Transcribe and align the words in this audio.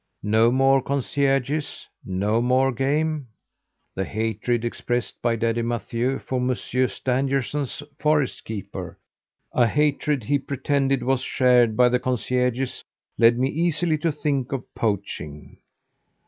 No 0.23 0.49
more 0.49 0.81
concierges, 0.81 1.87
no 2.03 2.41
more 2.41 2.71
game! 2.71 3.27
The 3.93 4.03
hatred 4.03 4.65
expressed 4.65 5.21
by 5.21 5.35
Daddy 5.35 5.61
Mathieu 5.61 6.17
for 6.17 6.41
Monsieur 6.41 6.87
Stangerson's 6.87 7.83
forest 7.99 8.43
keeper 8.43 8.97
a 9.53 9.67
hatred 9.67 10.23
he 10.23 10.39
pretended 10.39 11.03
was 11.03 11.21
shared 11.21 11.77
by 11.77 11.87
the 11.87 11.99
concierges 11.99 12.83
led 13.19 13.37
me 13.37 13.49
easily 13.51 13.99
to 13.99 14.11
think 14.11 14.51
of 14.51 14.65
poaching. 14.73 15.59